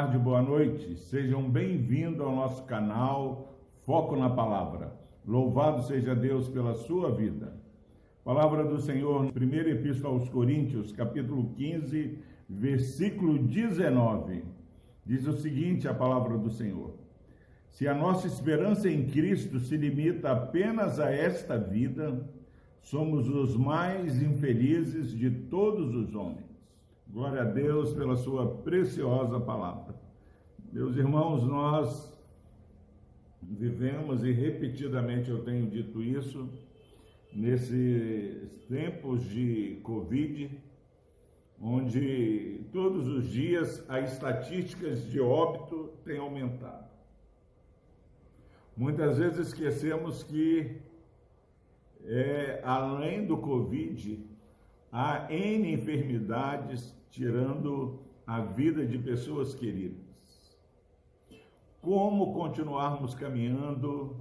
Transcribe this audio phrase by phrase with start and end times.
[0.00, 0.96] tarde, boa noite.
[0.96, 3.52] Sejam bem-vindos ao nosso canal
[3.84, 4.94] Foco na Palavra.
[5.26, 7.52] Louvado seja Deus pela sua vida.
[8.24, 12.18] Palavra do Senhor, primeira epístola aos Coríntios, capítulo 15,
[12.48, 14.42] versículo 19.
[15.04, 16.94] Diz o seguinte: a palavra do Senhor.
[17.68, 22.26] Se a nossa esperança em Cristo se limita apenas a esta vida,
[22.80, 26.49] somos os mais infelizes de todos os homens.
[27.12, 29.96] Glória a Deus pela sua preciosa palavra.
[30.72, 32.16] Meus irmãos, nós
[33.42, 36.48] vivemos e repetidamente eu tenho dito isso
[37.32, 40.56] nesses tempos de Covid,
[41.60, 46.88] onde todos os dias as estatísticas de óbito têm aumentado.
[48.76, 50.76] Muitas vezes esquecemos que,
[52.04, 54.24] é, além do Covid,
[54.92, 59.98] há N enfermidades tirando a vida de pessoas queridas.
[61.80, 64.16] Como continuarmos caminhando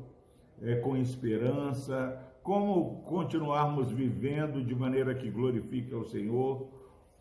[0.61, 6.67] é, com esperança, como continuarmos vivendo de maneira que glorifique ao Senhor,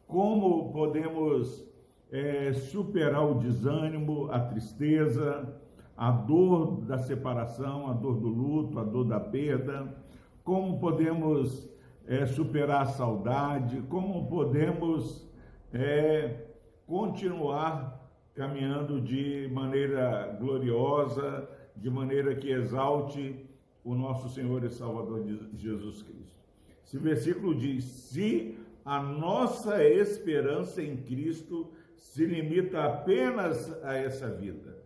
[0.06, 1.68] como podemos
[2.10, 5.60] é, superar o desânimo, a tristeza,
[5.96, 9.94] a dor da separação, a dor do luto, a dor da perda,
[10.42, 11.68] como podemos
[12.06, 15.27] é, superar a saudade, como podemos
[15.72, 16.46] é
[16.86, 17.98] continuar
[18.34, 23.44] caminhando de maneira gloriosa, de maneira que exalte
[23.84, 26.38] o nosso Senhor e Salvador Jesus Cristo.
[26.84, 34.78] Esse versículo diz: se a nossa esperança em Cristo se limita apenas a essa vida.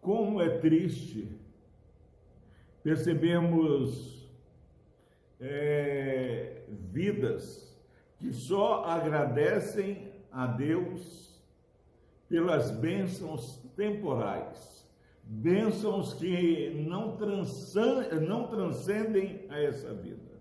[0.00, 1.28] Como é triste
[2.82, 4.21] percebemos
[5.42, 7.76] é, vidas
[8.18, 11.42] que só agradecem a Deus
[12.28, 14.88] pelas bênçãos temporais,
[15.24, 20.32] bênçãos que não, transcendem, não transcendem a essa vida.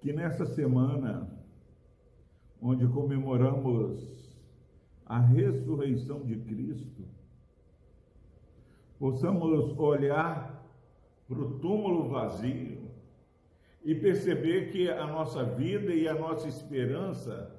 [0.00, 1.26] Que nessa semana,
[2.60, 4.38] onde comemoramos
[5.06, 7.02] a ressurreição de Cristo,
[8.98, 10.62] possamos olhar
[11.26, 12.84] para o túmulo vazio
[13.84, 17.54] e perceber que a nossa vida e a nossa esperança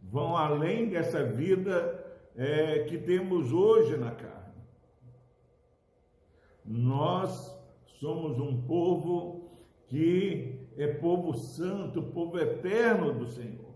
[0.00, 2.04] vão além dessa vida
[2.36, 4.62] é, que temos hoje na carne.
[6.64, 7.52] Nós
[7.98, 9.50] somos um povo
[9.88, 13.74] que é povo santo, povo eterno do Senhor.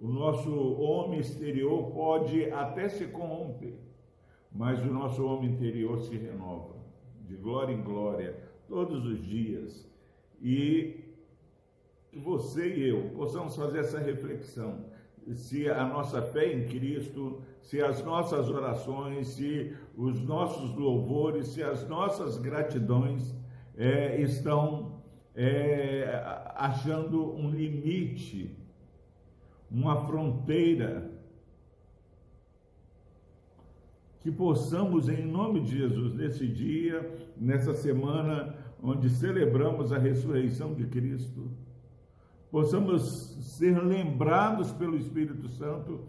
[0.00, 3.78] O nosso homem exterior pode até se corromper,
[4.52, 6.74] mas o nosso homem interior se renova,
[7.26, 8.36] de glória em glória,
[8.68, 9.88] todos os dias.
[10.40, 11.04] E
[12.12, 14.86] você e eu possamos fazer essa reflexão.
[15.32, 21.62] Se a nossa fé em Cristo, se as nossas orações, se os nossos louvores, se
[21.62, 23.34] as nossas gratidões
[23.76, 25.02] é, estão
[25.34, 26.22] é,
[26.54, 28.56] achando um limite,
[29.70, 31.10] uma fronteira,
[34.26, 40.84] que possamos, em nome de Jesus, nesse dia, nessa semana, onde celebramos a ressurreição de
[40.88, 41.48] Cristo,
[42.50, 43.04] possamos
[43.56, 46.00] ser lembrados pelo Espírito Santo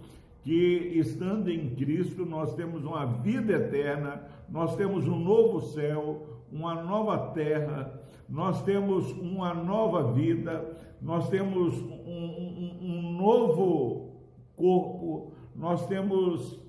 [0.42, 6.74] que, estando em Cristo, nós temos uma vida eterna, nós temos um novo céu, uma
[6.82, 14.10] nova terra, nós temos uma nova vida, nós temos um, um, um novo
[14.56, 16.66] corpo, nós temos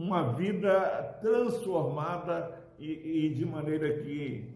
[0.00, 4.48] uma vida transformada e, e de maneira que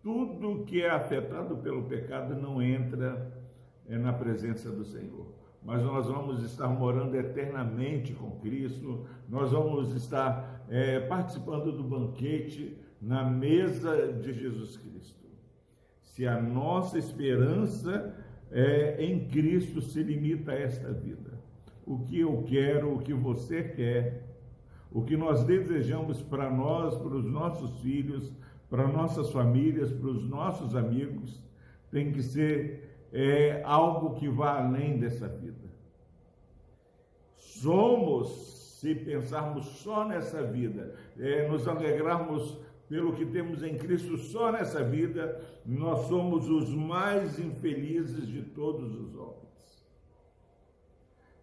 [0.00, 3.32] tudo que é afetado pelo pecado não entra
[3.88, 5.26] é, na presença do Senhor.
[5.60, 12.78] Mas nós vamos estar morando eternamente com Cristo, nós vamos estar é, participando do banquete
[13.00, 15.24] na mesa de Jesus Cristo.
[16.00, 18.14] Se a nossa esperança
[18.52, 21.32] é, em Cristo se limita a esta vida,
[21.84, 24.23] o que eu quero, o que você quer,
[24.94, 28.32] o que nós desejamos para nós, para os nossos filhos,
[28.70, 31.44] para nossas famílias, para os nossos amigos,
[31.90, 35.68] tem que ser é, algo que vá além dessa vida.
[37.34, 42.56] Somos, se pensarmos só nessa vida, é, nos alegrarmos
[42.88, 48.94] pelo que temos em Cristo só nessa vida, nós somos os mais infelizes de todos
[48.94, 49.88] os homens.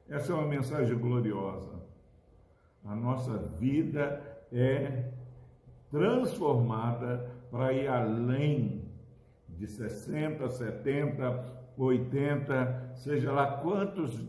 [0.08, 1.91] Essa é uma mensagem gloriosa.
[2.84, 5.12] A nossa vida é
[5.90, 8.86] transformada para ir além
[9.50, 11.46] de 60, 70,
[11.78, 14.26] 80, seja lá quantos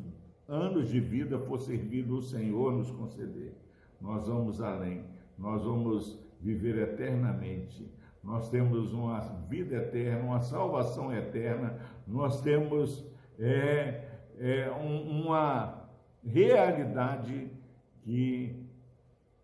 [0.46, 3.54] anos de vida for servido o Senhor nos conceder.
[4.00, 5.04] Nós vamos além,
[5.38, 7.90] nós vamos viver eternamente.
[8.22, 13.04] Nós temos uma vida eterna, uma salvação eterna, nós temos
[13.38, 14.08] é,
[14.38, 15.88] é, um, uma
[16.24, 17.50] realidade
[18.02, 18.68] que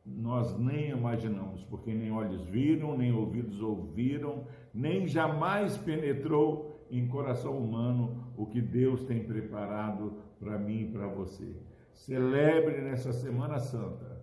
[0.05, 7.57] nós nem imaginamos, porque nem olhos viram, nem ouvidos ouviram, nem jamais penetrou em coração
[7.59, 11.57] humano o que Deus tem preparado para mim e para você.
[11.93, 14.19] Celebre nessa Semana Santa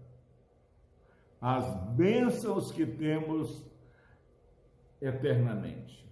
[1.40, 3.70] as bênçãos que temos
[5.02, 6.10] eternamente: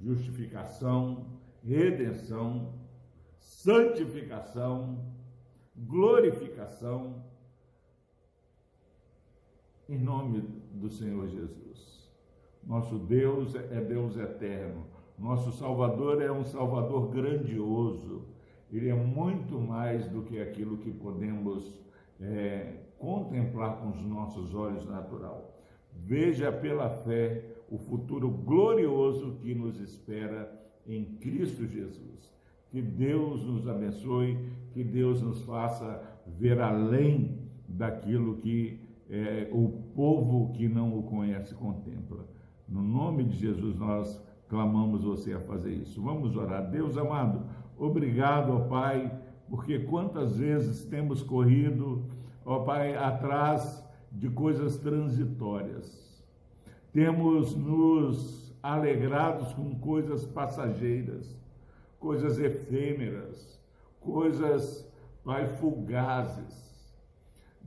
[0.00, 1.26] justificação,
[1.62, 2.72] redenção,
[3.38, 5.04] santificação,
[5.76, 7.24] glorificação,
[9.88, 10.42] em nome
[10.72, 12.10] do Senhor Jesus.
[12.66, 18.22] Nosso Deus é Deus eterno nosso Salvador é um Salvador grandioso.
[18.72, 21.80] Ele é muito mais do que aquilo que podemos
[22.20, 25.54] é, contemplar com os nossos olhos natural.
[25.92, 30.52] Veja pela fé o futuro glorioso que nos espera
[30.86, 32.34] em Cristo Jesus.
[32.68, 34.36] Que Deus nos abençoe,
[34.72, 37.38] que Deus nos faça ver além
[37.68, 38.80] daquilo que
[39.10, 42.26] é, o povo que não o conhece contempla.
[42.68, 46.02] No nome de Jesus, nós clamamos você a fazer isso.
[46.02, 46.70] Vamos orar.
[46.70, 47.42] Deus amado,
[47.76, 49.12] obrigado, ó Pai,
[49.48, 52.04] porque quantas vezes temos corrido,
[52.44, 56.24] ó Pai, atrás de coisas transitórias.
[56.92, 61.38] Temos nos alegrados com coisas passageiras,
[61.98, 63.60] coisas efêmeras,
[64.00, 64.88] coisas,
[65.24, 66.73] Pai, fugazes.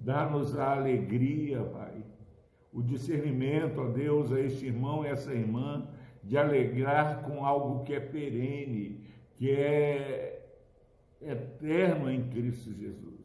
[0.04, 2.04] Dá-nos a alegria, Pai,
[2.72, 5.88] o discernimento, ó Deus, a este irmão e essa irmã
[6.24, 9.06] de alegrar com algo que é perene,
[9.36, 10.38] que é
[11.22, 13.18] eterno em Cristo Jesus.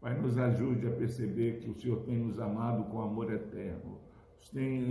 [0.00, 3.98] Pai, nos ajude a perceber que o Senhor tem nos amado com amor eterno.
[4.40, 4.44] O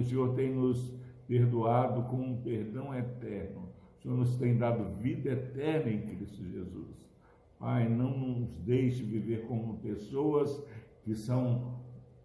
[0.04, 0.94] Senhor tem nos
[1.28, 3.70] perdoado com um perdão eterno.
[3.98, 7.17] O Senhor nos tem dado vida eterna em Cristo Jesus.
[7.60, 10.64] Pai, não nos deixe viver como pessoas
[11.04, 11.80] que são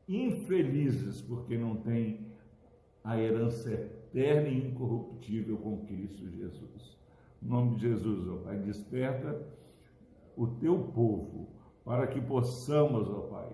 [0.09, 2.33] infelizes porque não têm
[3.03, 6.99] a herança eterna e incorruptível com Cristo Jesus.
[7.43, 9.43] Em nome de Jesus, ó Pai, desperta
[10.37, 11.49] o teu povo
[11.85, 13.53] para que possamos, ó Pai,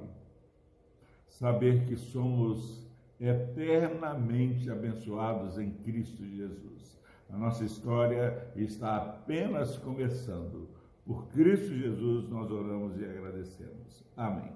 [1.27, 2.87] saber que somos
[3.21, 6.99] eternamente abençoados em Cristo Jesus.
[7.31, 10.69] A nossa história está apenas começando.
[11.09, 14.05] Por Cristo Jesus nós oramos e agradecemos.
[14.15, 14.53] Amém.